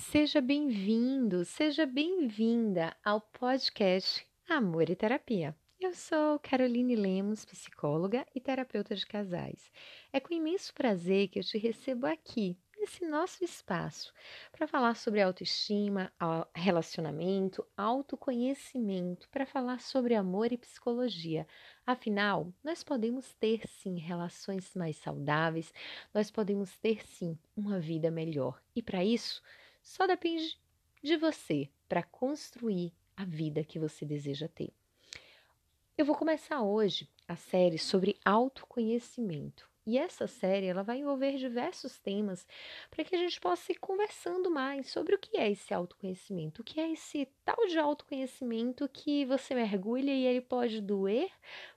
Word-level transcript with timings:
Seja 0.00 0.40
bem-vindo, 0.40 1.44
seja 1.44 1.84
bem-vinda 1.84 2.96
ao 3.04 3.20
podcast 3.20 4.26
Amor 4.48 4.88
e 4.88 4.96
Terapia. 4.96 5.54
Eu 5.78 5.92
sou 5.92 6.38
Caroline 6.38 6.96
Lemos, 6.96 7.44
psicóloga 7.44 8.26
e 8.34 8.40
terapeuta 8.40 8.96
de 8.96 9.06
casais. 9.06 9.70
É 10.10 10.18
com 10.18 10.32
imenso 10.32 10.72
prazer 10.72 11.28
que 11.28 11.38
eu 11.38 11.44
te 11.44 11.58
recebo 11.58 12.06
aqui, 12.06 12.58
nesse 12.78 13.06
nosso 13.06 13.44
espaço, 13.44 14.12
para 14.50 14.66
falar 14.66 14.96
sobre 14.96 15.20
autoestima, 15.20 16.10
relacionamento, 16.54 17.64
autoconhecimento, 17.76 19.28
para 19.28 19.44
falar 19.44 19.80
sobre 19.80 20.14
amor 20.14 20.50
e 20.50 20.56
psicologia. 20.56 21.46
Afinal, 21.86 22.52
nós 22.64 22.82
podemos 22.82 23.34
ter 23.34 23.68
sim 23.68 23.98
relações 23.98 24.74
mais 24.74 24.96
saudáveis, 24.96 25.72
nós 26.12 26.30
podemos 26.30 26.76
ter 26.78 27.06
sim 27.06 27.38
uma 27.54 27.78
vida 27.78 28.10
melhor. 28.10 28.60
E 28.74 28.82
para 28.82 29.04
isso, 29.04 29.42
só 29.80 30.06
depende 30.06 30.58
de 31.02 31.16
você 31.16 31.68
para 31.88 32.02
construir 32.02 32.92
a 33.16 33.24
vida 33.24 33.64
que 33.64 33.78
você 33.78 34.04
deseja 34.04 34.48
ter. 34.48 34.72
Eu 35.96 36.04
vou 36.04 36.16
começar 36.16 36.62
hoje 36.62 37.08
a 37.28 37.36
série 37.36 37.78
sobre 37.78 38.18
autoconhecimento. 38.24 39.68
E 39.86 39.98
essa 39.98 40.26
série 40.26 40.66
ela 40.66 40.82
vai 40.82 40.98
envolver 40.98 41.36
diversos 41.36 41.98
temas 41.98 42.46
para 42.90 43.04
que 43.04 43.14
a 43.14 43.18
gente 43.18 43.40
possa 43.40 43.72
ir 43.72 43.76
conversando 43.76 44.50
mais 44.50 44.90
sobre 44.90 45.14
o 45.14 45.18
que 45.18 45.36
é 45.36 45.50
esse 45.50 45.72
autoconhecimento, 45.72 46.62
o 46.62 46.64
que 46.64 46.78
é 46.78 46.92
esse 46.92 47.26
tal 47.44 47.66
de 47.66 47.78
autoconhecimento 47.78 48.88
que 48.88 49.24
você 49.24 49.54
mergulha 49.54 50.12
e 50.12 50.26
ele 50.26 50.40
pode 50.40 50.80
doer, 50.80 51.30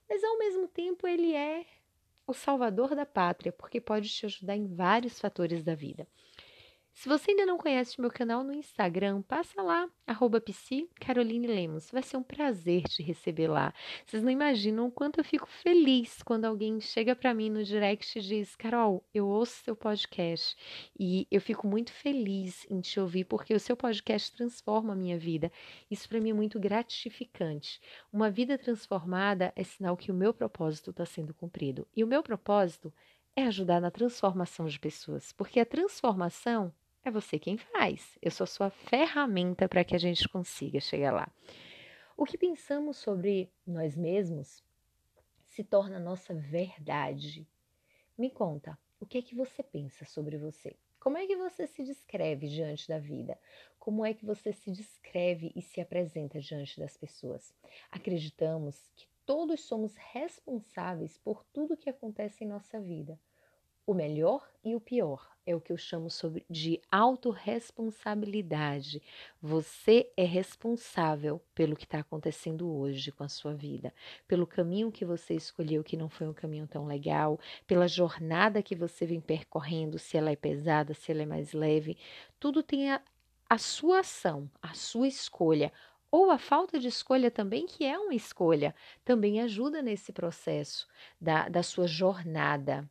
mas 0.08 0.24
ao 0.24 0.38
mesmo 0.38 0.68
tempo 0.68 1.08
ele 1.08 1.34
é 1.34 1.66
o 2.28 2.34
salvador 2.34 2.96
da 2.96 3.06
pátria, 3.06 3.52
porque 3.52 3.82
pode 3.82 4.10
te 4.10 4.26
ajudar 4.26 4.56
em 4.56 4.68
vários 4.68 5.20
fatores 5.20 5.64
da 5.64 5.76
vida. 5.76 6.08
Se 6.94 7.10
você 7.10 7.32
ainda 7.32 7.46
não 7.46 7.58
conhece 7.58 7.98
o 7.98 8.02
meu 8.02 8.12
canal 8.12 8.44
no 8.44 8.54
Instagram, 8.54 9.24
passa 9.24 9.62
lá, 9.62 9.90
arroba 10.06 10.42
Lemos. 11.18 11.90
Vai 11.92 12.04
ser 12.04 12.18
um 12.18 12.24
prazer 12.24 12.84
te 12.84 13.02
receber 13.02 13.48
lá. 13.48 13.74
Vocês 14.06 14.22
não 14.22 14.30
imaginam 14.30 14.86
o 14.86 14.92
quanto 14.92 15.20
eu 15.20 15.24
fico 15.24 15.48
feliz 15.48 16.22
quando 16.22 16.46
alguém 16.46 16.80
chega 16.80 17.16
para 17.16 17.34
mim 17.34 17.50
no 17.50 17.64
direct 17.64 18.18
e 18.18 18.22
diz: 18.22 18.56
Carol, 18.56 19.04
eu 19.12 19.28
ouço 19.28 19.64
seu 19.64 19.76
podcast 19.76 20.56
e 20.98 21.28
eu 21.32 21.42
fico 21.42 21.68
muito 21.68 21.92
feliz 21.92 22.66
em 22.70 22.80
te 22.80 23.00
ouvir 23.00 23.26
porque 23.26 23.56
o 23.56 23.60
seu 23.60 23.76
podcast 23.76 24.32
transforma 24.32 24.94
a 24.94 24.96
minha 24.96 25.18
vida. 25.18 25.52
Isso 25.90 26.08
para 26.08 26.22
mim 26.22 26.30
é 26.30 26.34
muito 26.34 26.60
gratificante. 26.60 27.82
Uma 28.14 28.30
vida 28.30 28.58
transformada 28.58 29.52
é 29.56 29.64
sinal 29.64 29.98
que 29.98 30.12
o 30.12 30.16
meu 30.16 30.34
propósito 30.34 30.92
está 30.92 31.06
sendo 31.06 31.34
cumprido. 31.34 31.88
E 31.96 32.04
o 32.04 32.08
meu 32.08 32.22
propósito 32.22 32.94
é 33.36 33.44
ajudar 33.44 33.82
na 33.82 33.90
transformação 33.90 34.68
de 34.68 34.80
pessoas, 34.80 35.32
porque 35.32 35.60
a 35.60 35.66
transformação 35.66 36.72
é 37.04 37.12
você 37.12 37.38
quem 37.38 37.58
faz. 37.58 38.18
Eu 38.22 38.32
sou 38.32 38.48
sua 38.48 38.70
ferramenta 38.70 39.68
para 39.68 39.84
que 39.84 39.96
a 39.96 40.00
gente 40.00 40.28
consiga 40.30 40.80
chegar 40.80 41.12
lá. 41.12 41.30
O 42.16 42.26
que 42.26 42.38
pensamos 42.38 42.98
sobre 42.98 43.52
nós 43.66 43.98
mesmos 43.98 44.64
se 45.48 45.64
torna 45.64 46.00
nossa 46.00 46.34
verdade. 46.34 47.48
Me 48.18 48.30
conta, 48.30 48.78
o 49.00 49.06
que 49.06 49.18
é 49.18 49.22
que 49.22 49.36
você 49.36 49.62
pensa 49.62 50.06
sobre 50.06 50.38
você? 50.38 50.76
Como 51.00 51.18
é 51.18 51.28
que 51.28 51.36
você 51.36 51.68
se 51.68 51.84
descreve 51.84 52.48
diante 52.48 52.88
da 52.88 52.98
vida? 52.98 53.38
Como 53.78 54.06
é 54.06 54.14
que 54.14 54.26
você 54.26 54.54
se 54.54 54.72
descreve 54.72 55.52
e 55.54 55.62
se 55.62 55.82
apresenta 55.82 56.40
diante 56.40 56.80
das 56.80 56.96
pessoas? 56.96 57.54
Acreditamos 57.92 58.90
que 58.96 59.06
todos 59.26 59.62
somos 59.62 59.96
responsáveis 59.98 61.18
por 61.18 61.44
tudo 61.52 61.76
que 61.76 61.90
acontece 61.90 62.46
em 62.46 62.48
nossa 62.48 62.80
vida 62.80 63.20
o 63.86 63.94
melhor 63.94 64.50
e 64.64 64.74
o 64.76 64.80
pior. 64.80 65.34
É 65.46 65.54
o 65.54 65.60
que 65.60 65.74
eu 65.74 65.78
chamo 65.78 66.10
sobre 66.10 66.46
de 66.50 66.80
autorresponsabilidade. 66.90 69.02
Você 69.42 70.10
é 70.16 70.24
responsável 70.24 71.42
pelo 71.54 71.76
que 71.76 71.84
está 71.84 72.00
acontecendo 72.00 72.74
hoje 72.74 73.12
com 73.12 73.26
a 73.26 73.30
sua 73.30 73.54
vida, 73.54 73.94
pelo 74.26 74.48
caminho 74.48 74.90
que 74.90 75.04
você 75.04 75.34
escolheu 75.34 75.84
que 75.84 75.98
não 75.98 76.08
foi 76.08 76.30
um 76.30 76.34
caminho 76.34 76.66
tão 76.66 76.86
legal, 76.86 77.38
pela 77.68 77.90
jornada 77.90 78.64
que 78.64 78.74
você 78.74 79.06
vem 79.06 79.20
percorrendo, 79.20 80.00
se 80.00 80.16
ela 80.16 80.32
é 80.32 80.36
pesada, 80.36 80.94
se 80.94 81.12
ela 81.12 81.24
é 81.24 81.26
mais 81.26 81.52
leve. 81.52 81.98
Tudo 82.40 82.64
tem 82.64 82.90
a, 82.90 83.02
a 83.50 83.58
sua 83.58 84.00
ação, 84.00 84.50
a 84.62 84.74
sua 84.74 85.10
escolha 85.10 85.74
ou 86.10 86.32
a 86.32 86.38
falta 86.38 86.80
de 86.80 86.88
escolha 86.88 87.30
também, 87.32 87.66
que 87.66 87.84
é 87.84 87.98
uma 87.98 88.14
escolha, 88.14 88.74
também 89.04 89.42
ajuda 89.42 89.82
nesse 89.82 90.14
processo 90.14 90.88
da, 91.20 91.50
da 91.50 91.64
sua 91.64 91.88
jornada. 91.88 92.88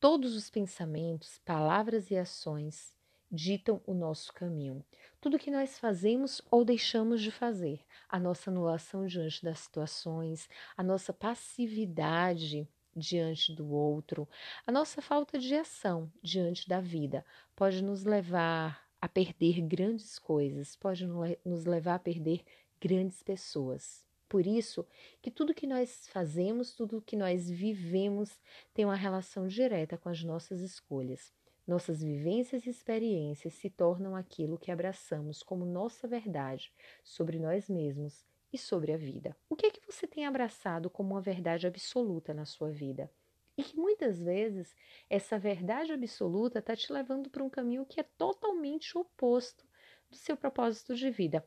Todos 0.00 0.36
os 0.36 0.48
pensamentos, 0.48 1.40
palavras 1.44 2.08
e 2.12 2.16
ações 2.16 2.94
ditam 3.28 3.82
o 3.84 3.92
nosso 3.92 4.32
caminho. 4.32 4.84
Tudo 5.20 5.40
que 5.40 5.50
nós 5.50 5.76
fazemos 5.76 6.40
ou 6.52 6.64
deixamos 6.64 7.20
de 7.20 7.32
fazer, 7.32 7.80
a 8.08 8.16
nossa 8.16 8.48
anulação 8.48 9.06
diante 9.06 9.42
das 9.42 9.58
situações, 9.58 10.48
a 10.76 10.84
nossa 10.84 11.12
passividade 11.12 12.68
diante 12.94 13.52
do 13.52 13.72
outro, 13.72 14.28
a 14.64 14.70
nossa 14.70 15.02
falta 15.02 15.36
de 15.36 15.52
ação 15.56 16.08
diante 16.22 16.68
da 16.68 16.80
vida 16.80 17.24
pode 17.56 17.82
nos 17.82 18.04
levar 18.04 18.88
a 19.00 19.08
perder 19.08 19.60
grandes 19.62 20.16
coisas, 20.16 20.76
pode 20.76 21.04
nos 21.44 21.64
levar 21.64 21.96
a 21.96 21.98
perder 21.98 22.44
grandes 22.80 23.20
pessoas. 23.20 24.07
Por 24.28 24.46
isso 24.46 24.86
que 25.22 25.30
tudo 25.30 25.54
que 25.54 25.66
nós 25.66 26.06
fazemos, 26.08 26.74
tudo 26.74 27.00
que 27.00 27.16
nós 27.16 27.48
vivemos 27.48 28.38
tem 28.74 28.84
uma 28.84 28.94
relação 28.94 29.48
direta 29.48 29.96
com 29.96 30.08
as 30.08 30.22
nossas 30.22 30.60
escolhas. 30.60 31.32
Nossas 31.66 32.02
vivências 32.02 32.66
e 32.66 32.70
experiências 32.70 33.54
se 33.54 33.70
tornam 33.70 34.14
aquilo 34.14 34.58
que 34.58 34.70
abraçamos 34.70 35.42
como 35.42 35.64
nossa 35.64 36.06
verdade 36.06 36.72
sobre 37.02 37.38
nós 37.38 37.68
mesmos 37.68 38.24
e 38.52 38.58
sobre 38.58 38.92
a 38.92 38.96
vida. 38.96 39.36
O 39.48 39.56
que 39.56 39.66
é 39.66 39.70
que 39.70 39.84
você 39.84 40.06
tem 40.06 40.26
abraçado 40.26 40.90
como 40.90 41.14
uma 41.14 41.20
verdade 41.20 41.66
absoluta 41.66 42.32
na 42.32 42.44
sua 42.44 42.70
vida? 42.70 43.10
E 43.56 43.62
que 43.62 43.76
muitas 43.76 44.22
vezes 44.22 44.74
essa 45.10 45.38
verdade 45.38 45.92
absoluta 45.92 46.58
está 46.58 46.76
te 46.76 46.92
levando 46.92 47.28
para 47.28 47.42
um 47.42 47.50
caminho 47.50 47.84
que 47.84 48.00
é 48.00 48.02
totalmente 48.02 48.96
oposto 48.96 49.66
do 50.10 50.16
seu 50.16 50.36
propósito 50.36 50.94
de 50.94 51.10
vida. 51.10 51.44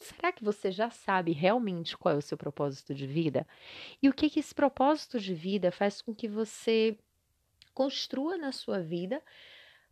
Será 0.00 0.32
que 0.32 0.42
você 0.42 0.72
já 0.72 0.88
sabe 0.88 1.32
realmente 1.32 1.96
qual 1.96 2.14
é 2.14 2.18
o 2.18 2.22
seu 2.22 2.36
propósito 2.36 2.94
de 2.94 3.06
vida? 3.06 3.46
E 4.02 4.08
o 4.08 4.14
que, 4.14 4.30
que 4.30 4.40
esse 4.40 4.54
propósito 4.54 5.20
de 5.20 5.34
vida 5.34 5.70
faz 5.70 6.00
com 6.00 6.14
que 6.14 6.26
você 6.26 6.98
construa 7.74 8.38
na 8.38 8.50
sua 8.50 8.80
vida 8.80 9.22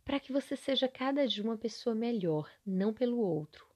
para 0.03 0.19
que 0.19 0.33
você 0.33 0.55
seja 0.55 0.87
cada 0.87 1.27
dia 1.27 1.43
uma 1.43 1.57
pessoa 1.57 1.95
melhor, 1.95 2.49
não 2.65 2.91
pelo 2.91 3.19
outro, 3.19 3.67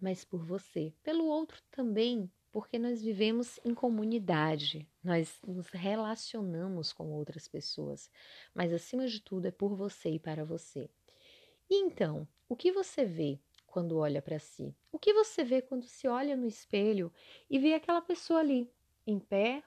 mas 0.00 0.24
por 0.24 0.42
você. 0.42 0.94
Pelo 1.02 1.26
outro 1.26 1.60
também, 1.70 2.32
porque 2.50 2.78
nós 2.78 3.02
vivemos 3.02 3.60
em 3.62 3.74
comunidade, 3.74 4.88
nós 5.02 5.38
nos 5.46 5.68
relacionamos 5.68 6.94
com 6.94 7.12
outras 7.12 7.46
pessoas, 7.46 8.10
mas 8.54 8.72
acima 8.72 9.06
de 9.06 9.20
tudo 9.20 9.48
é 9.48 9.50
por 9.50 9.76
você 9.76 10.12
e 10.12 10.18
para 10.18 10.46
você. 10.46 10.88
E 11.68 11.74
então, 11.82 12.26
o 12.48 12.56
que 12.56 12.72
você 12.72 13.04
vê 13.04 13.38
quando 13.74 13.98
olha 13.98 14.22
para 14.22 14.38
si? 14.38 14.72
O 14.92 15.00
que 15.00 15.12
você 15.12 15.42
vê 15.42 15.60
quando 15.60 15.84
se 15.84 16.06
olha 16.06 16.36
no 16.36 16.46
espelho 16.46 17.12
e 17.50 17.58
vê 17.58 17.74
aquela 17.74 18.00
pessoa 18.00 18.38
ali, 18.38 18.70
em 19.04 19.18
pé? 19.18 19.64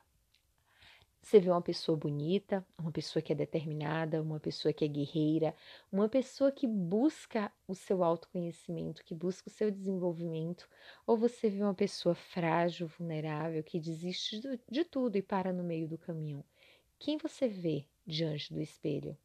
Você 1.22 1.42
vê 1.42 1.50
uma 1.50 1.62
pessoa 1.62 1.98
bonita, 1.98 2.66
uma 2.80 2.90
pessoa 2.90 3.22
que 3.22 3.34
é 3.34 3.36
determinada, 3.36 4.22
uma 4.22 4.40
pessoa 4.40 4.72
que 4.72 4.86
é 4.86 4.88
guerreira, 4.88 5.54
uma 5.92 6.08
pessoa 6.08 6.54
que 6.54 6.66
busca 6.66 7.52
o 7.68 7.76
seu 7.76 8.02
autoconhecimento, 8.02 9.04
que 9.04 9.14
busca 9.14 9.50
o 9.50 9.52
seu 9.52 9.70
desenvolvimento, 9.70 10.70
ou 11.06 11.18
você 11.18 11.50
vê 11.50 11.62
uma 11.62 11.74
pessoa 11.74 12.16
frágil, 12.16 12.88
vulnerável, 12.88 13.62
que 13.62 13.78
desiste 13.78 14.40
de 14.70 14.86
tudo 14.86 15.18
e 15.18 15.22
para 15.22 15.52
no 15.52 15.66
meio 15.66 15.86
do 15.86 15.98
caminho? 15.98 16.46
Quem 16.98 17.18
você 17.18 17.50
vê 17.50 17.86
diante 18.06 18.54
do 18.54 18.62
espelho? 18.62 19.18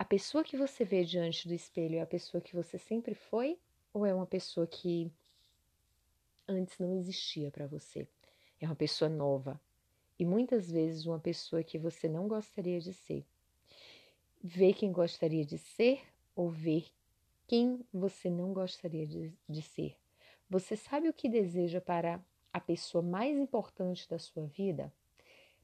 A 0.00 0.04
pessoa 0.04 0.42
que 0.42 0.56
você 0.56 0.82
vê 0.82 1.04
diante 1.04 1.46
do 1.46 1.52
espelho 1.52 1.96
é 1.96 2.00
a 2.00 2.06
pessoa 2.06 2.40
que 2.40 2.56
você 2.56 2.78
sempre 2.78 3.14
foi 3.14 3.58
ou 3.92 4.06
é 4.06 4.14
uma 4.14 4.24
pessoa 4.24 4.66
que 4.66 5.12
antes 6.48 6.78
não 6.78 6.96
existia 6.96 7.50
para 7.50 7.66
você? 7.66 8.08
É 8.58 8.64
uma 8.64 8.74
pessoa 8.74 9.10
nova 9.10 9.60
e 10.18 10.24
muitas 10.24 10.70
vezes 10.70 11.04
uma 11.04 11.18
pessoa 11.18 11.62
que 11.62 11.78
você 11.78 12.08
não 12.08 12.26
gostaria 12.26 12.80
de 12.80 12.94
ser. 12.94 13.26
Ver 14.42 14.72
quem 14.72 14.90
gostaria 14.90 15.44
de 15.44 15.58
ser 15.58 16.00
ou 16.34 16.48
ver 16.48 16.86
quem 17.46 17.84
você 17.92 18.30
não 18.30 18.54
gostaria 18.54 19.06
de, 19.06 19.30
de 19.46 19.60
ser. 19.60 19.98
Você 20.48 20.76
sabe 20.76 21.10
o 21.10 21.12
que 21.12 21.28
deseja 21.28 21.78
para 21.78 22.24
a 22.50 22.58
pessoa 22.58 23.02
mais 23.02 23.36
importante 23.36 24.08
da 24.08 24.18
sua 24.18 24.46
vida? 24.46 24.90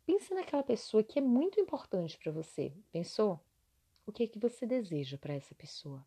Pensa 0.05 0.35
naquela 0.35 0.63
pessoa 0.63 1.03
que 1.03 1.19
é 1.19 1.23
muito 1.23 1.59
importante 1.59 2.19
para 2.19 2.31
você. 2.31 2.71
Pensou? 2.93 3.41
O 4.07 4.13
que 4.13 4.23
é 4.23 4.27
que 4.27 4.39
você 4.39 4.67
deseja 4.67 5.19
para 5.19 5.35
essa 5.35 5.55
pessoa. 5.55 6.07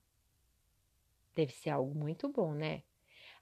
Deve 1.35 1.51
ser 1.51 1.69
algo 1.69 1.93
muito 1.93 2.27
bom, 2.29 2.53
né? 2.53 2.83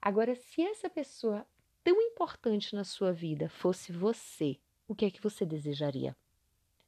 Agora, 0.00 0.34
se 0.34 0.62
essa 0.62 0.90
pessoa 0.90 1.46
tão 1.82 2.00
importante 2.00 2.74
na 2.74 2.84
sua 2.84 3.12
vida 3.12 3.48
fosse 3.48 3.92
você, 3.92 4.58
o 4.86 4.94
que 4.94 5.04
é 5.04 5.10
que 5.10 5.22
você 5.22 5.46
desejaria? 5.46 6.16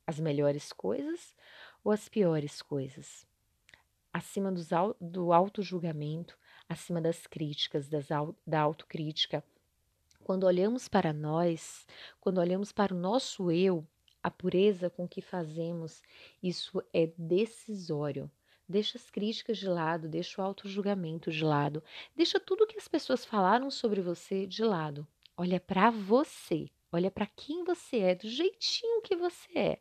As 0.06 0.18
melhores 0.18 0.72
coisas 0.72 1.34
ou 1.82 1.92
as 1.92 2.08
piores 2.08 2.60
coisas? 2.60 3.26
acima 4.12 4.50
dos, 4.50 4.68
do 5.00 5.32
auto-julgamento, 5.32 6.36
acima 6.68 7.00
das 7.00 7.26
críticas, 7.26 7.88
das, 7.88 8.08
da 8.46 8.60
autocrítica. 8.60 9.44
Quando 10.22 10.44
olhamos 10.44 10.88
para 10.88 11.12
nós, 11.12 11.86
quando 12.20 12.38
olhamos 12.38 12.72
para 12.72 12.94
o 12.94 12.98
nosso 12.98 13.50
eu, 13.50 13.86
a 14.22 14.30
pureza 14.30 14.90
com 14.90 15.08
que 15.08 15.20
fazemos, 15.20 16.02
isso 16.42 16.82
é 16.92 17.10
decisório. 17.16 18.30
Deixa 18.68 18.98
as 18.98 19.10
críticas 19.10 19.58
de 19.58 19.68
lado, 19.68 20.08
deixa 20.08 20.40
o 20.40 20.44
auto-julgamento 20.44 21.30
de 21.30 21.44
lado, 21.44 21.82
deixa 22.14 22.38
tudo 22.38 22.66
que 22.66 22.78
as 22.78 22.86
pessoas 22.86 23.24
falaram 23.24 23.70
sobre 23.70 24.00
você 24.00 24.46
de 24.46 24.62
lado. 24.62 25.06
Olha 25.36 25.58
para 25.58 25.90
você, 25.90 26.70
olha 26.92 27.10
para 27.10 27.26
quem 27.26 27.64
você 27.64 27.98
é, 27.98 28.14
do 28.14 28.28
jeitinho 28.28 29.02
que 29.02 29.16
você 29.16 29.58
é. 29.58 29.80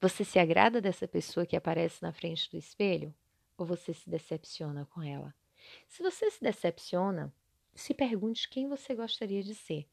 Você 0.00 0.24
se 0.24 0.38
agrada 0.38 0.80
dessa 0.80 1.06
pessoa 1.06 1.46
que 1.46 1.56
aparece 1.56 2.02
na 2.02 2.12
frente 2.12 2.50
do 2.50 2.56
espelho? 2.58 3.14
Ou 3.56 3.64
você 3.64 3.94
se 3.94 4.10
decepciona 4.10 4.84
com 4.92 5.00
ela? 5.00 5.32
Se 5.86 6.02
você 6.02 6.30
se 6.30 6.42
decepciona, 6.42 7.32
se 7.72 7.94
pergunte 7.94 8.48
quem 8.48 8.68
você 8.68 8.94
gostaria 8.94 9.42
de 9.42 9.54
ser 9.54 9.86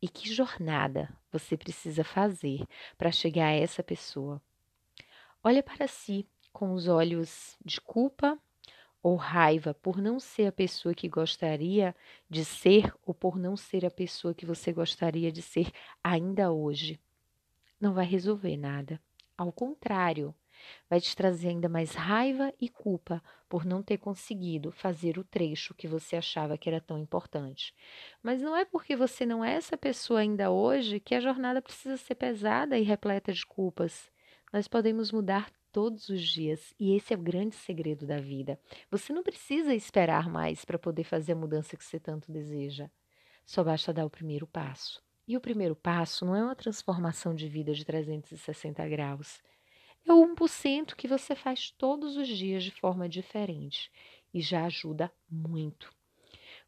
e 0.00 0.08
que 0.08 0.32
jornada 0.32 1.08
você 1.30 1.56
precisa 1.56 2.04
fazer 2.04 2.66
para 2.96 3.10
chegar 3.10 3.48
a 3.48 3.56
essa 3.56 3.82
pessoa. 3.82 4.40
Olha 5.42 5.62
para 5.62 5.86
si 5.88 6.26
com 6.52 6.72
os 6.72 6.88
olhos 6.88 7.56
de 7.64 7.80
culpa 7.80 8.38
ou 9.02 9.16
raiva 9.16 9.74
por 9.74 9.98
não 9.98 10.18
ser 10.18 10.46
a 10.46 10.52
pessoa 10.52 10.94
que 10.94 11.08
gostaria 11.08 11.94
de 12.28 12.44
ser 12.44 12.92
ou 13.06 13.14
por 13.14 13.38
não 13.38 13.56
ser 13.56 13.86
a 13.86 13.90
pessoa 13.90 14.34
que 14.34 14.44
você 14.44 14.72
gostaria 14.72 15.30
de 15.30 15.42
ser 15.42 15.70
ainda 16.02 16.50
hoje. 16.50 17.00
Não 17.80 17.94
vai 17.94 18.04
resolver 18.04 18.56
nada. 18.56 19.00
Ao 19.36 19.52
contrário, 19.52 20.34
vai 20.88 21.00
te 21.00 21.14
trazer 21.14 21.48
ainda 21.48 21.68
mais 21.68 21.94
raiva 21.94 22.52
e 22.60 22.68
culpa 22.68 23.22
por 23.48 23.64
não 23.64 23.82
ter 23.82 23.98
conseguido 23.98 24.70
fazer 24.70 25.18
o 25.18 25.24
trecho 25.24 25.74
que 25.74 25.88
você 25.88 26.16
achava 26.16 26.58
que 26.58 26.68
era 26.68 26.80
tão 26.80 26.98
importante. 26.98 27.74
Mas 28.22 28.42
não 28.42 28.56
é 28.56 28.64
porque 28.64 28.96
você 28.96 29.24
não 29.24 29.44
é 29.44 29.54
essa 29.54 29.76
pessoa 29.76 30.20
ainda 30.20 30.50
hoje 30.50 31.00
que 31.00 31.14
a 31.14 31.20
jornada 31.20 31.62
precisa 31.62 31.96
ser 31.96 32.14
pesada 32.14 32.78
e 32.78 32.82
repleta 32.82 33.32
de 33.32 33.44
culpas. 33.46 34.10
Nós 34.52 34.66
podemos 34.66 35.12
mudar 35.12 35.50
todos 35.72 36.08
os 36.08 36.22
dias 36.22 36.74
e 36.78 36.94
esse 36.94 37.12
é 37.12 37.16
o 37.16 37.20
grande 37.20 37.54
segredo 37.54 38.06
da 38.06 38.18
vida. 38.18 38.58
Você 38.90 39.12
não 39.12 39.22
precisa 39.22 39.74
esperar 39.74 40.28
mais 40.28 40.64
para 40.64 40.78
poder 40.78 41.04
fazer 41.04 41.32
a 41.32 41.36
mudança 41.36 41.76
que 41.76 41.84
você 41.84 42.00
tanto 42.00 42.32
deseja. 42.32 42.90
Só 43.44 43.62
basta 43.64 43.92
dar 43.92 44.04
o 44.04 44.10
primeiro 44.10 44.46
passo. 44.46 45.02
E 45.26 45.36
o 45.36 45.40
primeiro 45.40 45.76
passo 45.76 46.24
não 46.24 46.34
é 46.34 46.42
uma 46.42 46.56
transformação 46.56 47.34
de 47.34 47.48
vida 47.48 47.74
de 47.74 47.84
360 47.84 48.88
graus 48.88 49.42
é 50.10 50.14
o 50.14 50.34
1% 50.34 50.96
que 50.96 51.06
você 51.06 51.34
faz 51.34 51.70
todos 51.70 52.16
os 52.16 52.26
dias 52.28 52.64
de 52.64 52.70
forma 52.70 53.08
diferente 53.08 53.90
e 54.32 54.40
já 54.40 54.64
ajuda 54.64 55.12
muito. 55.30 55.92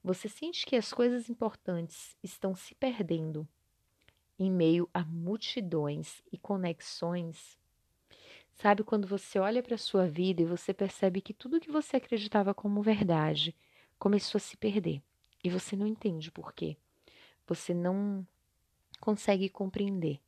Você 0.03 0.29
sente 0.29 0.65
que 0.65 0.77
as 0.77 0.93
coisas 0.93 1.29
importantes 1.29 2.17
estão 2.23 2.55
se 2.55 2.75
perdendo 2.75 3.47
em 4.39 4.51
meio 4.51 4.89
a 4.95 5.05
multidões 5.05 6.23
e 6.33 6.39
conexões. 6.39 7.59
Sabe 8.55 8.83
quando 8.83 9.07
você 9.07 9.39
olha 9.39 9.63
para 9.63 9.75
a 9.75 9.79
sua 9.79 10.07
vida 10.07 10.43
e 10.43 10.47
você 10.47 10.73
percebe 10.73 11.21
que 11.21 11.35
tudo 11.35 11.61
que 11.61 11.71
você 11.71 11.97
acreditava 11.97 12.55
como 12.55 12.83
verdade 12.83 13.55
começou 13.99 14.39
a 14.39 14.41
se 14.41 14.57
perder 14.57 15.03
e 15.43 15.51
você 15.51 15.77
não 15.77 15.87
entende 15.87 16.31
por 16.31 16.53
quê? 16.53 16.77
Você 17.47 17.75
não 17.75 18.27
consegue 19.01 19.49
compreender. 19.49 20.21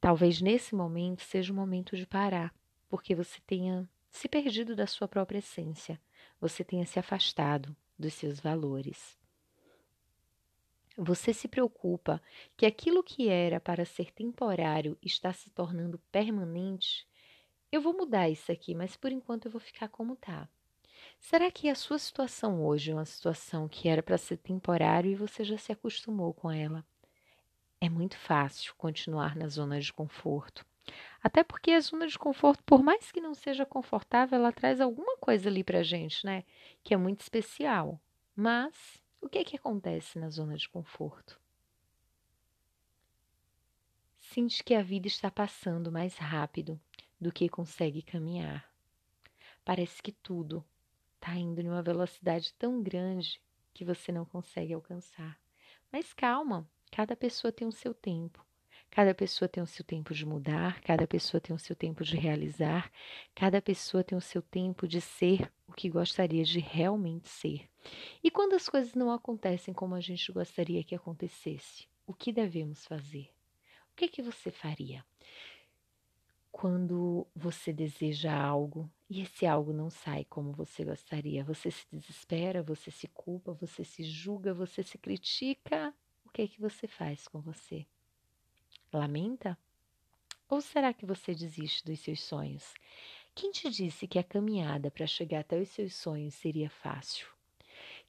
Talvez 0.00 0.40
nesse 0.40 0.74
momento 0.74 1.22
seja 1.22 1.52
o 1.52 1.56
momento 1.56 1.96
de 1.96 2.06
parar, 2.06 2.54
porque 2.88 3.14
você 3.14 3.40
tenha 3.46 3.88
se 4.10 4.28
perdido 4.28 4.76
da 4.76 4.86
sua 4.86 5.08
própria 5.08 5.38
essência, 5.38 6.00
você 6.40 6.62
tenha 6.62 6.84
se 6.84 6.98
afastado 6.98 7.74
dos 7.98 8.12
seus 8.14 8.40
valores. 8.40 9.16
Você 10.96 11.32
se 11.32 11.48
preocupa 11.48 12.20
que 12.56 12.66
aquilo 12.66 13.02
que 13.02 13.28
era 13.28 13.58
para 13.58 13.84
ser 13.86 14.12
temporário 14.12 14.98
está 15.00 15.32
se 15.32 15.48
tornando 15.48 15.98
permanente? 16.10 17.08
Eu 17.70 17.80
vou 17.80 17.94
mudar 17.94 18.28
isso 18.28 18.52
aqui, 18.52 18.74
mas 18.74 18.96
por 18.96 19.10
enquanto 19.10 19.46
eu 19.46 19.50
vou 19.50 19.60
ficar 19.60 19.88
como 19.88 20.14
tá. 20.14 20.46
Será 21.18 21.50
que 21.50 21.70
a 21.70 21.74
sua 21.74 21.98
situação 21.98 22.62
hoje 22.62 22.90
é 22.90 22.94
uma 22.94 23.06
situação 23.06 23.66
que 23.68 23.88
era 23.88 24.02
para 24.02 24.18
ser 24.18 24.36
temporário 24.36 25.10
e 25.10 25.14
você 25.14 25.42
já 25.44 25.56
se 25.56 25.72
acostumou 25.72 26.34
com 26.34 26.50
ela? 26.50 26.84
É 27.82 27.88
muito 27.88 28.16
fácil 28.16 28.72
continuar 28.76 29.34
na 29.34 29.48
zona 29.48 29.80
de 29.80 29.92
conforto. 29.92 30.64
Até 31.20 31.42
porque 31.42 31.72
a 31.72 31.80
zona 31.80 32.06
de 32.06 32.16
conforto, 32.16 32.62
por 32.62 32.80
mais 32.80 33.10
que 33.10 33.20
não 33.20 33.34
seja 33.34 33.66
confortável, 33.66 34.38
ela 34.38 34.52
traz 34.52 34.80
alguma 34.80 35.16
coisa 35.16 35.48
ali 35.48 35.64
pra 35.64 35.82
gente, 35.82 36.24
né? 36.24 36.44
Que 36.84 36.94
é 36.94 36.96
muito 36.96 37.22
especial. 37.22 38.00
Mas 38.36 39.02
o 39.20 39.28
que 39.28 39.38
é 39.38 39.42
que 39.42 39.56
acontece 39.56 40.16
na 40.16 40.30
zona 40.30 40.56
de 40.56 40.68
conforto? 40.68 41.40
Sente 44.20 44.62
que 44.62 44.76
a 44.76 44.82
vida 44.84 45.08
está 45.08 45.28
passando 45.28 45.90
mais 45.90 46.14
rápido 46.16 46.80
do 47.20 47.32
que 47.32 47.48
consegue 47.48 48.00
caminhar. 48.00 48.64
Parece 49.64 50.00
que 50.00 50.12
tudo 50.12 50.64
está 51.16 51.34
indo 51.34 51.60
em 51.60 51.68
uma 51.68 51.82
velocidade 51.82 52.54
tão 52.54 52.80
grande 52.80 53.42
que 53.74 53.84
você 53.84 54.12
não 54.12 54.24
consegue 54.24 54.72
alcançar. 54.72 55.36
Mas 55.90 56.12
calma, 56.14 56.64
Cada 56.94 57.16
pessoa 57.16 57.50
tem 57.50 57.66
o 57.66 57.72
seu 57.72 57.94
tempo. 57.94 58.44
Cada 58.90 59.14
pessoa 59.14 59.48
tem 59.48 59.62
o 59.62 59.66
seu 59.66 59.82
tempo 59.82 60.12
de 60.12 60.26
mudar, 60.26 60.78
cada 60.82 61.06
pessoa 61.06 61.40
tem 61.40 61.56
o 61.56 61.58
seu 61.58 61.74
tempo 61.74 62.04
de 62.04 62.18
realizar, 62.18 62.92
cada 63.34 63.62
pessoa 63.62 64.04
tem 64.04 64.16
o 64.16 64.20
seu 64.20 64.42
tempo 64.42 64.86
de 64.86 65.00
ser 65.00 65.50
o 65.66 65.72
que 65.72 65.88
gostaria 65.88 66.44
de 66.44 66.60
realmente 66.60 67.30
ser. 67.30 67.66
E 68.22 68.30
quando 68.30 68.52
as 68.52 68.68
coisas 68.68 68.92
não 68.92 69.10
acontecem 69.10 69.72
como 69.72 69.94
a 69.94 70.00
gente 70.02 70.30
gostaria 70.30 70.84
que 70.84 70.94
acontecesse, 70.94 71.88
o 72.06 72.12
que 72.12 72.30
devemos 72.30 72.84
fazer? 72.84 73.30
O 73.90 73.96
que 73.96 74.04
é 74.04 74.08
que 74.08 74.20
você 74.20 74.50
faria? 74.50 75.02
Quando 76.50 77.26
você 77.34 77.72
deseja 77.72 78.38
algo 78.38 78.86
e 79.08 79.22
esse 79.22 79.46
algo 79.46 79.72
não 79.72 79.88
sai 79.88 80.26
como 80.26 80.52
você 80.52 80.84
gostaria, 80.84 81.42
você 81.42 81.70
se 81.70 81.86
desespera, 81.90 82.62
você 82.62 82.90
se 82.90 83.08
culpa, 83.08 83.54
você 83.54 83.82
se 83.82 84.04
julga, 84.04 84.52
você 84.52 84.82
se 84.82 84.98
critica 84.98 85.94
que 86.32 86.42
é 86.42 86.48
que 86.48 86.60
você 86.60 86.86
faz 86.86 87.28
com 87.28 87.40
você? 87.40 87.86
Lamenta? 88.92 89.56
Ou 90.48 90.60
será 90.60 90.92
que 90.92 91.04
você 91.04 91.34
desiste 91.34 91.84
dos 91.84 92.00
seus 92.00 92.22
sonhos? 92.22 92.74
Quem 93.34 93.50
te 93.50 93.70
disse 93.70 94.06
que 94.06 94.18
a 94.18 94.24
caminhada 94.24 94.90
para 94.90 95.06
chegar 95.06 95.40
até 95.40 95.58
os 95.58 95.68
seus 95.68 95.94
sonhos 95.94 96.34
seria 96.34 96.70
fácil? 96.70 97.26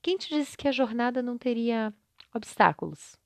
Quem 0.02 0.18
te 0.18 0.30
disse 0.30 0.58
que 0.58 0.68
a 0.68 0.72
jornada 0.72 1.22
não 1.22 1.38
teria 1.38 1.94
obstáculos? 2.34 3.18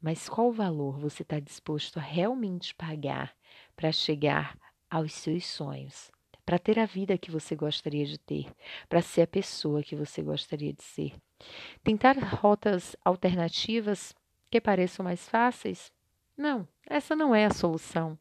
Mas 0.00 0.28
qual 0.28 0.50
valor 0.50 0.98
você 0.98 1.22
está 1.22 1.38
disposto 1.38 1.98
a 1.98 2.02
realmente 2.02 2.74
pagar 2.74 3.34
para 3.76 3.92
chegar 3.92 4.58
aos 4.90 5.12
seus 5.12 5.46
sonhos? 5.46 6.10
Para 6.44 6.58
ter 6.58 6.78
a 6.78 6.86
vida 6.86 7.16
que 7.16 7.30
você 7.30 7.54
gostaria 7.54 8.04
de 8.04 8.18
ter, 8.18 8.52
para 8.88 9.00
ser 9.00 9.22
a 9.22 9.26
pessoa 9.26 9.82
que 9.82 9.94
você 9.94 10.22
gostaria 10.22 10.72
de 10.72 10.82
ser? 10.82 11.14
Tentar 11.82 12.18
rotas 12.18 12.96
alternativas 13.04 14.14
que 14.50 14.60
pareçam 14.60 15.04
mais 15.04 15.28
fáceis? 15.28 15.92
Não, 16.36 16.66
essa 16.86 17.14
não 17.16 17.34
é 17.34 17.46
a 17.46 17.52
solução. 17.52 18.18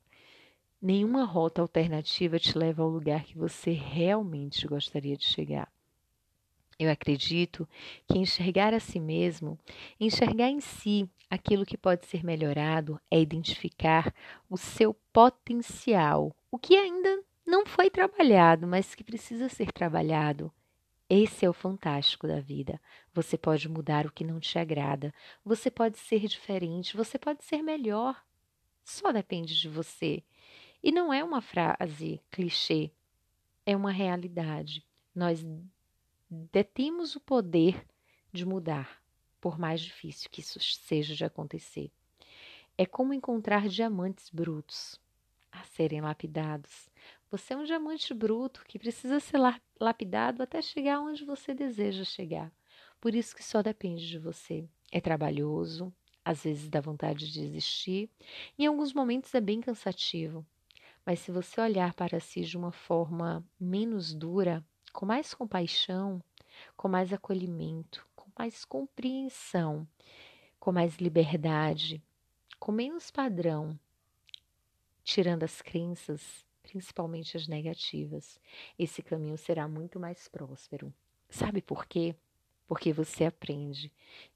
Nenhuma 0.81 1.25
rota 1.25 1.61
alternativa 1.61 2.39
te 2.39 2.57
leva 2.57 2.81
ao 2.81 2.89
lugar 2.89 3.23
que 3.23 3.37
você 3.37 3.71
realmente 3.71 4.67
gostaria 4.67 5.15
de 5.15 5.25
chegar. 5.25 5.71
Eu 6.79 6.89
acredito 6.89 7.69
que 8.07 8.17
enxergar 8.17 8.73
a 8.73 8.79
si 8.79 8.99
mesmo, 8.99 9.59
enxergar 9.99 10.49
em 10.49 10.59
si 10.59 11.07
aquilo 11.29 11.65
que 11.65 11.77
pode 11.77 12.07
ser 12.07 12.23
melhorado, 12.23 12.99
é 13.11 13.21
identificar 13.21 14.11
o 14.49 14.57
seu 14.57 14.93
potencial, 15.13 16.35
o 16.49 16.57
que 16.57 16.75
ainda 16.75 17.23
não 17.45 17.65
foi 17.65 17.89
trabalhado, 17.89 18.65
mas 18.65 18.95
que 18.95 19.03
precisa 19.03 19.47
ser 19.47 19.71
trabalhado. 19.71 20.51
Esse 21.13 21.46
é 21.46 21.50
o 21.50 21.53
fantástico 21.53 22.25
da 22.25 22.39
vida. 22.39 22.80
Você 23.13 23.38
pode 23.38 23.68
mudar 23.68 24.06
o 24.06 24.12
que 24.13 24.24
não 24.24 24.39
te 24.39 24.58
agrada, 24.58 25.13
você 25.44 25.70
pode 25.70 26.00
ser 26.00 26.25
diferente, 26.25 26.96
você 26.96 27.20
pode 27.20 27.44
ser 27.44 27.62
melhor. 27.62 28.24
Só 28.82 29.12
depende 29.12 29.60
de 29.60 29.68
você. 29.68 30.24
E 30.82 30.89
não 30.89 31.12
é 31.12 31.22
uma 31.22 31.41
frase 31.41 32.22
clichê, 32.32 32.91
é 33.65 33.75
uma 33.75 33.91
realidade. 33.91 34.86
Nós 35.13 35.46
detemos 36.30 37.13
o 37.18 37.20
poder 37.20 37.86
de 38.32 38.46
mudar, 38.46 39.03
por 39.41 39.60
mais 39.60 39.82
difícil 39.82 40.30
que 40.30 40.39
isso 40.39 40.62
seja 40.62 41.13
de 41.13 41.25
acontecer. 41.25 41.91
É 42.77 42.86
como 42.86 43.13
encontrar 43.13 43.68
diamantes 43.68 44.30
brutos 44.30 44.98
a 45.51 45.62
serem 45.65 46.00
lapidados. 46.00 46.89
Você 47.31 47.53
é 47.53 47.57
um 47.57 47.63
diamante 47.63 48.13
bruto 48.13 48.63
que 48.67 48.77
precisa 48.77 49.19
ser 49.19 49.39
lapidado 49.79 50.43
até 50.43 50.61
chegar 50.61 51.00
onde 51.00 51.23
você 51.23 51.53
deseja 51.53 52.03
chegar. 52.03 52.51
Por 53.00 53.15
isso 53.15 53.35
que 53.35 53.43
só 53.43 53.61
depende 53.61 54.07
de 54.07 54.19
você. 54.19 54.67
É 54.91 55.00
trabalhoso, 55.00 55.93
às 56.25 56.43
vezes 56.43 56.69
dá 56.69 56.81
vontade 56.81 57.31
de 57.31 57.39
desistir, 57.39 58.09
em 58.59 58.65
alguns 58.65 58.93
momentos 58.93 59.33
é 59.33 59.41
bem 59.41 59.61
cansativo, 59.61 60.45
Mas 61.05 61.19
se 61.19 61.31
você 61.31 61.59
olhar 61.61 61.93
para 61.95 62.19
si 62.19 62.41
de 62.41 62.57
uma 62.57 62.71
forma 62.71 63.43
menos 63.59 64.13
dura, 64.13 64.63
com 64.93 65.05
mais 65.05 65.33
compaixão, 65.33 66.23
com 66.77 66.88
mais 66.88 67.13
acolhimento, 67.13 68.05
com 68.15 68.29
mais 68.38 68.65
compreensão, 68.65 69.88
com 70.59 70.71
mais 70.71 70.97
liberdade, 70.97 72.03
com 72.59 72.71
menos 72.71 73.09
padrão, 73.11 73.79
tirando 75.03 75.43
as 75.43 75.61
crenças, 75.61 76.45
principalmente 76.71 77.35
as 77.35 77.49
negativas, 77.49 78.39
esse 78.79 79.01
caminho 79.01 79.37
será 79.37 79.67
muito 79.67 79.99
mais 79.99 80.29
próspero. 80.29 80.93
Sabe 81.29 81.61
por 81.61 81.85
quê? 81.85 82.15
Porque 82.65 82.93
você 82.93 83.25
aprende 83.25 83.91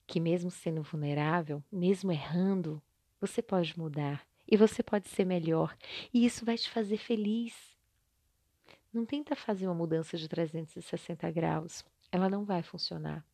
que, 0.06 0.20
mesmo 0.20 0.52
sendo 0.52 0.84
vulnerável, 0.84 1.64
mesmo 1.72 2.12
errando, 2.12 2.82
você 3.22 3.42
pode 3.42 3.80
mudar 3.80 4.28
e 4.46 4.58
você 4.58 4.84
pode 4.84 5.08
ser 5.08 5.24
melhor, 5.26 5.76
e 6.14 6.26
isso 6.26 6.44
vai 6.44 6.58
te 6.58 6.70
fazer 6.70 6.98
feliz. 6.98 7.56
Não 8.94 9.06
tenta 9.06 9.34
fazer 9.34 9.66
uma 9.66 9.74
mudança 9.74 10.18
de 10.18 10.28
360 10.28 11.32
graus, 11.32 11.86
ela 12.12 12.30
não 12.30 12.44
vai 12.44 12.62
funcionar. 12.62 13.26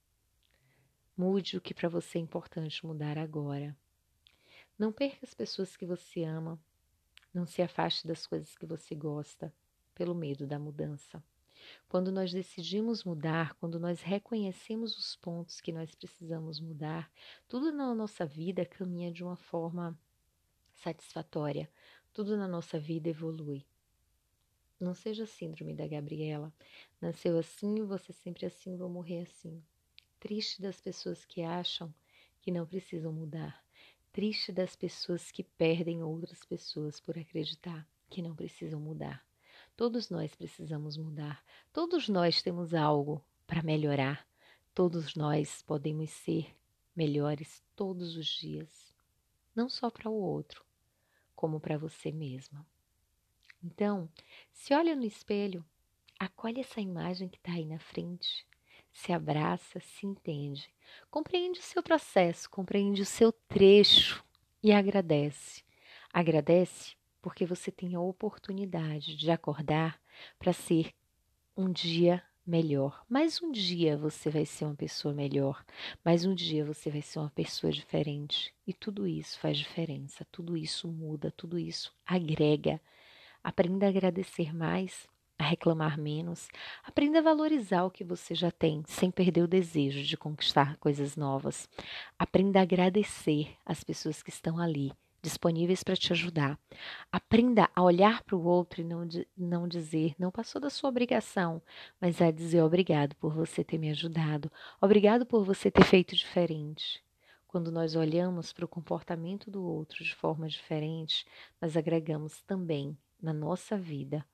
Mude 1.17 1.57
o 1.57 1.61
que 1.61 1.73
para 1.73 1.89
você 1.89 2.19
é 2.19 2.21
importante 2.21 2.85
mudar 2.85 3.17
agora. 3.17 3.75
Não 4.77 4.91
perca 4.91 5.25
as 5.25 5.33
pessoas 5.33 5.75
que 5.75 5.87
você 5.87 6.23
ama, 6.23 6.59
não 7.33 7.45
se 7.45 7.61
afaste 7.61 8.07
das 8.07 8.25
coisas 8.27 8.57
que 8.57 8.65
você 8.65 8.95
gosta 8.95 9.53
pelo 9.95 10.15
medo 10.15 10.45
da 10.45 10.59
mudança. 10.59 11.23
Quando 11.87 12.11
nós 12.11 12.31
decidimos 12.31 13.03
mudar, 13.03 13.53
quando 13.55 13.79
nós 13.79 14.01
reconhecemos 14.01 14.97
os 14.97 15.15
pontos 15.15 15.61
que 15.61 15.71
nós 15.71 15.93
precisamos 15.93 16.59
mudar, 16.59 17.11
tudo 17.47 17.71
na 17.71 17.93
nossa 17.93 18.25
vida 18.25 18.65
caminha 18.65 19.11
de 19.11 19.23
uma 19.23 19.35
forma 19.35 19.97
satisfatória. 20.81 21.69
Tudo 22.13 22.35
na 22.35 22.47
nossa 22.47 22.79
vida 22.79 23.09
evolui. 23.09 23.65
Não 24.79 24.93
seja 24.93 25.25
síndrome 25.25 25.75
da 25.75 25.87
Gabriela. 25.87 26.51
Nasceu 26.99 27.37
assim, 27.37 27.85
você 27.85 28.11
sempre 28.11 28.45
assim, 28.45 28.75
vou 28.75 28.89
morrer 28.89 29.21
assim. 29.21 29.63
Triste 30.19 30.61
das 30.61 30.81
pessoas 30.81 31.23
que 31.23 31.41
acham 31.41 31.93
que 32.41 32.51
não 32.51 32.65
precisam 32.65 33.13
mudar. 33.13 33.63
Triste 34.11 34.51
das 34.51 34.75
pessoas 34.75 35.31
que 35.31 35.43
perdem 35.43 36.03
outras 36.03 36.43
pessoas 36.43 36.99
por 36.99 37.17
acreditar 37.17 37.87
que 38.09 38.21
não 38.21 38.35
precisam 38.35 38.79
mudar. 38.79 39.25
Todos 39.75 40.09
nós 40.09 40.35
precisamos 40.35 40.97
mudar. 40.97 41.43
Todos 41.71 42.09
nós 42.09 42.41
temos 42.41 42.73
algo 42.73 43.23
para 43.47 43.63
melhorar. 43.63 44.27
Todos 44.75 45.15
nós 45.15 45.61
podemos 45.61 46.09
ser 46.09 46.53
melhores 46.95 47.63
todos 47.75 48.17
os 48.17 48.27
dias. 48.27 48.93
Não 49.55 49.69
só 49.69 49.89
para 49.89 50.09
o 50.09 50.13
outro, 50.13 50.63
como 51.33 51.59
para 51.59 51.77
você 51.77 52.11
mesma. 52.11 52.65
Então, 53.63 54.09
se 54.51 54.73
olha 54.73 54.95
no 54.95 55.05
espelho, 55.05 55.63
acolhe 56.19 56.59
essa 56.59 56.81
imagem 56.81 57.29
que 57.29 57.37
está 57.37 57.53
aí 57.53 57.65
na 57.65 57.79
frente, 57.79 58.45
se 58.91 59.13
abraça, 59.13 59.79
se 59.79 60.05
entende, 60.05 60.69
compreende 61.09 61.59
o 61.59 61.63
seu 61.63 61.81
processo, 61.81 62.49
compreende 62.49 63.01
o 63.01 63.05
seu 63.05 63.31
trecho 63.31 64.23
e 64.61 64.71
agradece. 64.71 65.63
Agradece 66.13 66.95
porque 67.21 67.45
você 67.45 67.71
tem 67.71 67.95
a 67.95 68.01
oportunidade 68.01 69.15
de 69.15 69.31
acordar 69.31 70.01
para 70.37 70.51
ser 70.51 70.93
um 71.55 71.71
dia 71.71 72.23
melhor. 72.45 73.05
Mais 73.07 73.41
um 73.41 73.51
dia 73.51 73.97
você 73.97 74.29
vai 74.29 74.45
ser 74.45 74.65
uma 74.65 74.75
pessoa 74.75 75.13
melhor. 75.13 75.63
Mais 76.03 76.25
um 76.25 76.33
dia 76.33 76.65
você 76.65 76.89
vai 76.89 77.01
ser 77.01 77.19
uma 77.19 77.29
pessoa 77.29 77.71
diferente. 77.71 78.53
E 78.65 78.73
tudo 78.73 79.07
isso 79.07 79.39
faz 79.39 79.57
diferença. 79.57 80.25
Tudo 80.31 80.57
isso 80.57 80.87
muda. 80.87 81.31
Tudo 81.31 81.59
isso 81.59 81.93
agrega. 82.05 82.81
Aprenda 83.43 83.85
a 83.85 83.89
agradecer 83.89 84.53
mais, 84.53 85.07
a 85.41 85.43
reclamar 85.43 85.97
menos. 85.97 86.47
Aprenda 86.83 87.19
a 87.19 87.23
valorizar 87.23 87.83
o 87.83 87.91
que 87.91 88.03
você 88.03 88.35
já 88.35 88.51
tem, 88.51 88.83
sem 88.85 89.09
perder 89.09 89.41
o 89.41 89.47
desejo 89.47 90.03
de 90.03 90.15
conquistar 90.15 90.77
coisas 90.77 91.15
novas. 91.15 91.67
Aprenda 92.17 92.59
a 92.59 92.61
agradecer 92.61 93.55
as 93.65 93.83
pessoas 93.83 94.21
que 94.21 94.29
estão 94.29 94.59
ali 94.59 94.93
disponíveis 95.21 95.83
para 95.83 95.95
te 95.95 96.13
ajudar. 96.13 96.59
Aprenda 97.11 97.69
a 97.75 97.81
olhar 97.81 98.23
para 98.23 98.35
o 98.35 98.43
outro 98.43 98.81
e 98.81 98.83
não, 98.83 99.07
não 99.37 99.67
dizer, 99.67 100.15
não 100.17 100.31
passou 100.31 100.61
da 100.61 100.69
sua 100.69 100.89
obrigação, 100.89 101.61
mas 101.99 102.21
a 102.21 102.31
dizer 102.31 102.61
obrigado 102.61 103.15
por 103.15 103.33
você 103.33 103.63
ter 103.63 103.77
me 103.77 103.89
ajudado, 103.89 104.51
obrigado 104.79 105.25
por 105.25 105.43
você 105.43 105.69
ter 105.69 105.83
feito 105.83 106.15
diferente. 106.15 107.03
Quando 107.47 107.71
nós 107.71 107.95
olhamos 107.95 108.53
para 108.53 108.65
o 108.65 108.67
comportamento 108.67 109.51
do 109.51 109.63
outro 109.63 110.03
de 110.03 110.15
forma 110.15 110.47
diferente, 110.47 111.25
nós 111.61 111.75
agregamos 111.75 112.41
também 112.43 112.97
na 113.21 113.33
nossa 113.33 113.77
vida 113.77 114.25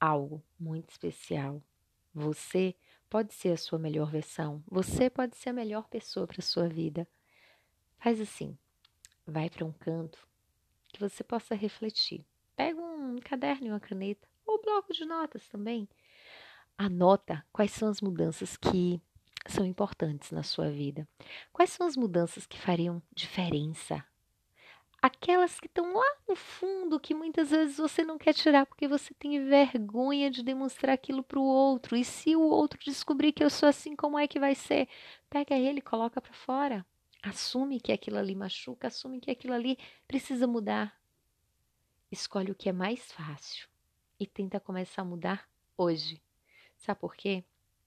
algo 0.00 0.42
muito 0.58 0.90
especial. 0.90 1.62
Você 2.14 2.74
pode 3.08 3.34
ser 3.34 3.52
a 3.52 3.56
sua 3.56 3.78
melhor 3.78 4.10
versão, 4.10 4.62
você 4.66 5.10
pode 5.10 5.36
ser 5.36 5.50
a 5.50 5.52
melhor 5.52 5.88
pessoa 5.88 6.26
para 6.26 6.42
sua 6.42 6.68
vida. 6.68 7.06
Faz 7.98 8.20
assim 8.20 8.56
vai 9.26 9.50
para 9.50 9.64
um 9.64 9.72
canto 9.72 10.26
que 10.88 11.00
você 11.00 11.24
possa 11.24 11.54
refletir. 11.54 12.24
Pega 12.54 12.80
um 12.80 13.18
caderno 13.18 13.66
e 13.66 13.70
uma 13.70 13.80
caneta, 13.80 14.26
ou 14.46 14.62
bloco 14.62 14.92
de 14.92 15.04
notas 15.04 15.46
também. 15.48 15.88
Anota 16.78 17.44
quais 17.52 17.72
são 17.72 17.88
as 17.88 18.00
mudanças 18.00 18.56
que 18.56 19.00
são 19.46 19.64
importantes 19.64 20.30
na 20.30 20.42
sua 20.42 20.70
vida. 20.70 21.08
Quais 21.52 21.70
são 21.70 21.86
as 21.86 21.96
mudanças 21.96 22.46
que 22.46 22.58
fariam 22.58 23.02
diferença? 23.14 24.04
Aquelas 25.06 25.60
que 25.60 25.68
estão 25.68 25.94
lá 25.94 26.16
no 26.28 26.34
fundo, 26.34 26.98
que 26.98 27.14
muitas 27.14 27.50
vezes 27.50 27.76
você 27.76 28.02
não 28.02 28.18
quer 28.18 28.34
tirar 28.34 28.66
porque 28.66 28.88
você 28.88 29.14
tem 29.14 29.38
vergonha 29.46 30.28
de 30.28 30.42
demonstrar 30.42 30.92
aquilo 30.92 31.22
para 31.22 31.38
o 31.38 31.44
outro. 31.44 31.94
E 31.94 32.04
se 32.04 32.34
o 32.34 32.40
outro 32.40 32.76
descobrir 32.84 33.30
que 33.30 33.44
eu 33.44 33.48
sou 33.48 33.68
assim, 33.68 33.94
como 33.94 34.18
é 34.18 34.26
que 34.26 34.40
vai 34.40 34.56
ser? 34.56 34.88
Pega 35.30 35.54
ele 35.56 35.78
e 35.78 35.80
coloca 35.80 36.20
para 36.20 36.32
fora. 36.32 36.84
Assume 37.22 37.78
que 37.78 37.92
aquilo 37.92 38.18
ali 38.18 38.34
machuca, 38.34 38.88
assume 38.88 39.20
que 39.20 39.30
aquilo 39.30 39.54
ali 39.54 39.78
precisa 40.08 40.44
mudar. 40.44 41.00
Escolhe 42.10 42.50
o 42.50 42.56
que 42.56 42.68
é 42.68 42.72
mais 42.72 43.12
fácil 43.12 43.68
e 44.18 44.26
tenta 44.26 44.58
começar 44.58 45.02
a 45.02 45.04
mudar 45.04 45.48
hoje. 45.78 46.20
Sabe 46.78 46.98
por 46.98 47.14
quê? 47.14 47.44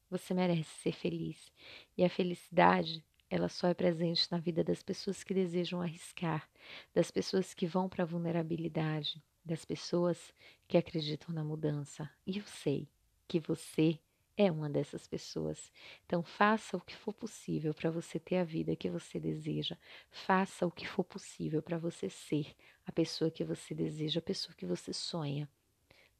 Você 0.10 0.34
merece 0.34 0.70
ser 0.82 0.94
feliz. 0.94 1.52
E 1.98 2.06
a 2.06 2.10
felicidade, 2.10 3.04
ela 3.30 3.48
só 3.48 3.68
é 3.68 3.74
presente 3.74 4.28
na 4.32 4.40
vida 4.40 4.64
das 4.64 4.82
pessoas 4.82 5.24
que 5.24 5.34
desejam 5.34 5.82
arriscar, 5.82 6.50
das 6.94 7.12
pessoas 7.12 7.54
que 7.54 7.68
vão 7.68 7.88
para 7.88 8.04
a 8.04 8.08
vulnerabilidade, 8.08 9.22
das 9.46 9.64
pessoas 9.66 10.34
que 10.68 10.78
acreditam 10.78 11.34
na 11.34 11.44
mudança. 11.44 12.10
E 12.26 12.38
eu 12.38 12.44
sei 12.46 12.88
que 13.28 13.40
você 13.40 14.00
é 14.36 14.50
uma 14.50 14.70
dessas 14.70 15.06
pessoas. 15.06 15.72
Então, 16.06 16.24
faça 16.24 16.78
o 16.78 16.82
que 16.82 16.96
for 16.96 17.14
possível 17.14 17.74
para 17.74 17.92
você 17.92 18.18
ter 18.18 18.38
a 18.38 18.44
vida 18.44 18.76
que 18.76 18.90
você 18.90 19.20
deseja. 19.20 19.78
Faça 20.10 20.66
o 20.66 20.72
que 20.72 20.88
for 20.88 21.04
possível 21.04 21.62
para 21.62 21.78
você 21.78 22.10
ser 22.10 22.56
a 22.86 22.92
pessoa 22.92 23.30
que 23.30 23.44
você 23.44 23.76
deseja, 23.76 24.20
a 24.20 24.24
pessoa 24.24 24.56
que 24.56 24.66
você 24.66 24.94
sonha. 24.94 25.50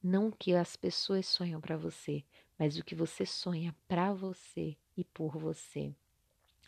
Não 0.02 0.28
o 0.28 0.32
que 0.32 0.54
as 0.54 0.76
pessoas 0.76 1.26
sonham 1.26 1.60
para 1.60 1.76
você, 1.76 2.22
mas 2.58 2.76
o 2.78 2.84
que 2.84 2.94
você 2.94 3.24
sonha 3.24 3.74
para 3.88 4.12
você 4.12 4.76
e 4.96 5.02
por 5.02 5.38
você. 5.38 5.94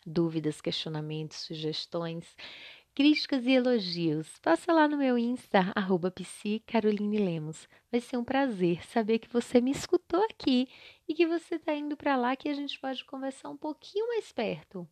Dúvidas, 0.05 0.61
questionamentos, 0.61 1.37
sugestões, 1.37 2.35
críticas 2.93 3.45
e 3.45 3.51
elogios, 3.51 4.37
passa 4.39 4.71
lá 4.71 4.87
no 4.87 4.97
meu 4.97 5.17
Insta, 5.17 5.71
arroba 5.75 6.13
Lemos. 7.19 7.67
Vai 7.91 7.99
ser 7.99 8.17
um 8.17 8.23
prazer 8.23 8.85
saber 8.85 9.19
que 9.19 9.27
você 9.27 9.59
me 9.59 9.71
escutou 9.71 10.23
aqui 10.25 10.67
e 11.07 11.13
que 11.13 11.25
você 11.25 11.55
está 11.55 11.73
indo 11.73 11.97
para 11.97 12.15
lá 12.15 12.35
que 12.35 12.49
a 12.49 12.53
gente 12.53 12.79
pode 12.79 13.03
conversar 13.05 13.49
um 13.49 13.57
pouquinho 13.57 14.07
mais 14.07 14.31
perto. 14.31 14.87